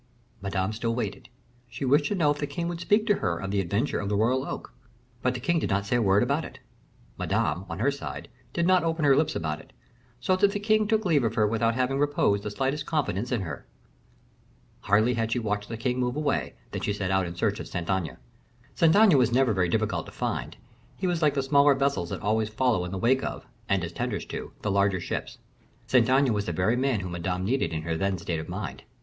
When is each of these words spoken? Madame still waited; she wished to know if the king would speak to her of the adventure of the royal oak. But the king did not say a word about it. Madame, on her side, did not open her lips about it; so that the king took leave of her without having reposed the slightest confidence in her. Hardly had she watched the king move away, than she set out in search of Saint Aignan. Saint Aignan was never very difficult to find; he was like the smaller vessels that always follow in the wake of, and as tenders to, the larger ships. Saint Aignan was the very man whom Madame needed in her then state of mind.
Madame 0.41 0.73
still 0.73 0.95
waited; 0.95 1.29
she 1.69 1.85
wished 1.85 2.05
to 2.05 2.15
know 2.15 2.31
if 2.31 2.39
the 2.39 2.47
king 2.47 2.67
would 2.67 2.79
speak 2.79 3.05
to 3.05 3.17
her 3.17 3.37
of 3.37 3.51
the 3.51 3.59
adventure 3.61 3.99
of 3.99 4.09
the 4.09 4.15
royal 4.17 4.43
oak. 4.47 4.73
But 5.21 5.35
the 5.35 5.39
king 5.39 5.59
did 5.59 5.69
not 5.69 5.85
say 5.85 5.95
a 5.97 6.01
word 6.01 6.23
about 6.23 6.43
it. 6.43 6.57
Madame, 7.19 7.65
on 7.69 7.77
her 7.77 7.91
side, 7.91 8.27
did 8.51 8.65
not 8.65 8.83
open 8.83 9.05
her 9.05 9.15
lips 9.15 9.35
about 9.35 9.59
it; 9.59 9.73
so 10.19 10.35
that 10.35 10.53
the 10.53 10.59
king 10.59 10.87
took 10.87 11.05
leave 11.05 11.23
of 11.23 11.35
her 11.35 11.45
without 11.45 11.75
having 11.75 11.99
reposed 11.99 12.41
the 12.41 12.49
slightest 12.49 12.87
confidence 12.87 13.31
in 13.31 13.41
her. 13.41 13.67
Hardly 14.79 15.13
had 15.13 15.31
she 15.33 15.37
watched 15.37 15.69
the 15.69 15.77
king 15.77 15.99
move 15.99 16.15
away, 16.15 16.55
than 16.71 16.81
she 16.81 16.93
set 16.93 17.11
out 17.11 17.27
in 17.27 17.35
search 17.35 17.59
of 17.59 17.67
Saint 17.67 17.87
Aignan. 17.87 18.17
Saint 18.73 18.95
Aignan 18.95 19.19
was 19.19 19.31
never 19.31 19.53
very 19.53 19.69
difficult 19.69 20.07
to 20.07 20.11
find; 20.11 20.57
he 20.97 21.05
was 21.05 21.21
like 21.21 21.35
the 21.35 21.43
smaller 21.43 21.75
vessels 21.75 22.09
that 22.09 22.23
always 22.23 22.49
follow 22.49 22.83
in 22.85 22.91
the 22.91 22.97
wake 22.97 23.23
of, 23.23 23.45
and 23.69 23.83
as 23.83 23.91
tenders 23.91 24.25
to, 24.25 24.51
the 24.63 24.71
larger 24.71 24.99
ships. 24.99 25.37
Saint 25.85 26.09
Aignan 26.09 26.33
was 26.33 26.45
the 26.45 26.51
very 26.51 26.75
man 26.75 27.01
whom 27.01 27.11
Madame 27.11 27.45
needed 27.45 27.71
in 27.71 27.83
her 27.83 27.95
then 27.95 28.17
state 28.17 28.39
of 28.39 28.49
mind. 28.49 28.81